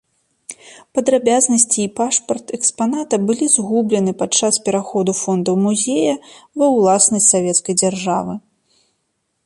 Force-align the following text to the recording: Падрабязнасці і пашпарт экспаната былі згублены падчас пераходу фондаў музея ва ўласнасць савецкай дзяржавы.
Падрабязнасці 0.99 1.79
і 1.83 1.91
пашпарт 1.99 2.47
экспаната 2.57 3.15
былі 3.27 3.45
згублены 3.57 4.11
падчас 4.23 4.53
пераходу 4.69 5.11
фондаў 5.23 5.55
музея 5.67 6.15
ва 6.63 6.67
ўласнасць 6.79 7.31
савецкай 7.37 7.73
дзяржавы. 7.85 8.33